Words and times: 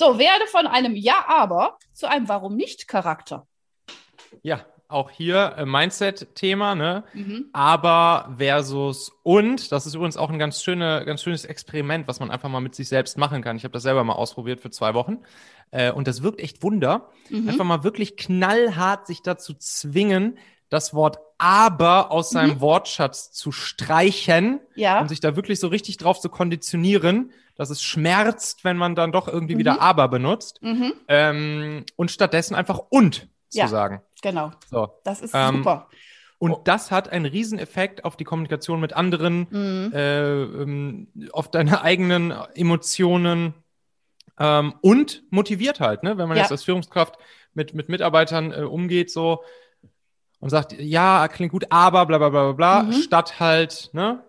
So, 0.00 0.18
werde 0.18 0.46
von 0.46 0.66
einem 0.66 0.96
Ja, 0.96 1.26
aber 1.28 1.76
zu 1.92 2.08
einem 2.08 2.26
Warum 2.26 2.56
nicht 2.56 2.88
Charakter. 2.88 3.46
Ja, 4.40 4.64
auch 4.88 5.10
hier 5.10 5.56
äh, 5.58 5.66
Mindset-Thema, 5.66 6.74
ne? 6.74 7.04
Mhm. 7.12 7.50
Aber 7.52 8.34
versus 8.38 9.12
und, 9.24 9.70
das 9.70 9.84
ist 9.84 9.94
übrigens 9.94 10.16
auch 10.16 10.30
ein 10.30 10.38
ganz, 10.38 10.62
schöne, 10.62 11.04
ganz 11.04 11.22
schönes 11.22 11.44
Experiment, 11.44 12.08
was 12.08 12.18
man 12.18 12.30
einfach 12.30 12.48
mal 12.48 12.62
mit 12.62 12.74
sich 12.74 12.88
selbst 12.88 13.18
machen 13.18 13.42
kann. 13.42 13.58
Ich 13.58 13.64
habe 13.64 13.72
das 13.72 13.82
selber 13.82 14.02
mal 14.02 14.14
ausprobiert 14.14 14.62
für 14.62 14.70
zwei 14.70 14.94
Wochen. 14.94 15.18
Äh, 15.70 15.92
und 15.92 16.08
das 16.08 16.22
wirkt 16.22 16.40
echt 16.40 16.62
Wunder. 16.62 17.10
Mhm. 17.28 17.50
Einfach 17.50 17.66
mal 17.66 17.84
wirklich 17.84 18.16
knallhart 18.16 19.06
sich 19.06 19.20
dazu 19.20 19.52
zwingen, 19.52 20.38
das 20.70 20.94
Wort 20.94 21.18
aber 21.36 22.10
aus 22.10 22.30
seinem 22.30 22.56
Mhm. 22.56 22.60
Wortschatz 22.60 23.32
zu 23.32 23.52
streichen 23.52 24.60
Ja. 24.74 25.00
und 25.00 25.08
sich 25.08 25.20
da 25.20 25.36
wirklich 25.36 25.60
so 25.60 25.68
richtig 25.68 25.96
drauf 25.98 26.20
zu 26.20 26.28
konditionieren, 26.30 27.32
dass 27.56 27.70
es 27.70 27.82
schmerzt, 27.82 28.64
wenn 28.64 28.76
man 28.78 28.94
dann 28.94 29.12
doch 29.12 29.28
irgendwie 29.28 29.54
Mhm. 29.54 29.58
wieder 29.58 29.80
aber 29.82 30.08
benutzt. 30.08 30.62
Mhm. 30.62 30.94
Ähm, 31.08 31.84
und 31.96 32.10
stattdessen 32.10 32.54
einfach 32.54 32.78
und 32.90 33.28
Ja. 33.52 33.66
zu 33.66 33.70
sagen. 33.72 34.00
Genau. 34.22 34.52
So. 34.70 34.88
Das 35.04 35.20
ist 35.20 35.34
Ähm, 35.34 35.56
super. 35.58 35.88
Und 36.38 36.52
Oh. 36.52 36.60
das 36.64 36.90
hat 36.90 37.10
einen 37.10 37.26
Rieseneffekt 37.26 38.04
auf 38.06 38.16
die 38.16 38.24
Kommunikation 38.24 38.80
mit 38.80 38.94
anderen, 38.94 39.46
Mhm. 39.50 39.92
äh, 39.92 40.42
ähm, 40.42 41.08
auf 41.32 41.50
deine 41.50 41.82
eigenen 41.82 42.32
Emotionen 42.54 43.52
ähm, 44.38 44.74
und 44.80 45.22
motiviert 45.30 45.80
halt, 45.80 46.02
ne? 46.02 46.16
Wenn 46.16 46.28
man 46.28 46.36
Ja. 46.38 46.44
jetzt 46.44 46.52
als 46.52 46.64
Führungskraft 46.64 47.16
mit, 47.52 47.74
mit 47.74 47.88
Mitarbeitern 47.90 48.52
äh, 48.52 48.62
umgeht, 48.62 49.10
so 49.10 49.42
und 50.40 50.50
sagt, 50.50 50.72
ja, 50.78 51.28
klingt 51.28 51.52
gut, 51.52 51.66
aber 51.70 52.06
bla 52.06 52.18
bla 52.18 52.28
bla 52.30 52.52
bla 52.52 52.52
bla, 52.52 52.82
Mhm. 52.84 52.92
statt 52.94 53.38
halt, 53.40 53.90
ne? 53.92 54.24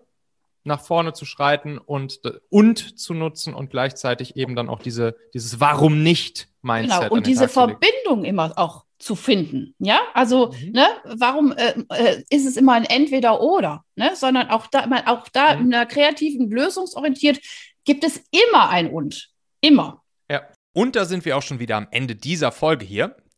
nach 0.64 0.80
vorne 0.80 1.12
zu 1.12 1.24
schreiten 1.24 1.76
und, 1.78 2.20
und 2.48 2.96
zu 2.96 3.14
nutzen 3.14 3.52
und 3.52 3.70
gleichzeitig 3.70 4.36
eben 4.36 4.54
dann 4.54 4.68
auch 4.68 4.78
diese, 4.78 5.16
dieses 5.34 5.58
Warum 5.58 6.04
nicht 6.04 6.46
Mindset. 6.62 7.00
Genau. 7.00 7.12
Und 7.14 7.26
diese. 7.26 7.48
Verbindung 7.48 8.24
immer 8.24 8.52
auch 8.56 8.84
zu 9.00 9.16
finden. 9.16 9.74
Ja, 9.80 9.98
also, 10.14 10.52
Mhm. 10.62 10.70
ne, 10.72 10.86
warum 11.04 11.50
äh, 11.50 11.74
äh, 11.88 12.22
ist 12.30 12.46
es 12.46 12.56
immer 12.56 12.74
ein 12.74 12.84
Entweder-Oder, 12.84 13.82
ne? 13.96 14.12
Sondern 14.14 14.50
auch 14.50 14.68
da, 14.68 14.86
man, 14.86 15.04
auch 15.08 15.26
da 15.32 15.56
Mhm. 15.56 15.62
in 15.66 15.74
einer 15.74 15.86
kreativen, 15.86 16.48
lösungsorientiert 16.48 17.40
gibt 17.84 18.04
es 18.04 18.22
immer 18.30 18.68
ein 18.68 18.88
Und. 18.88 19.30
Immer. 19.60 20.02
Ja. 20.30 20.42
Und 20.72 20.94
da 20.94 21.04
sind 21.06 21.24
wir 21.24 21.36
auch 21.36 21.42
schon 21.42 21.58
wieder 21.58 21.76
am 21.76 21.88
Ende 21.90 22.14
dieser 22.14 22.52
Folge 22.52 22.84
hier. 22.84 23.16